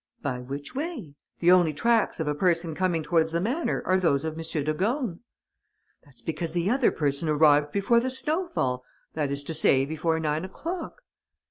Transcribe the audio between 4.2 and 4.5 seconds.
of M.